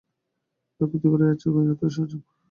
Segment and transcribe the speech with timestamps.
[0.73, 2.21] প্রায় প্রতি ঘরেই আছে গয়না তৈরির সরঞ্জাম।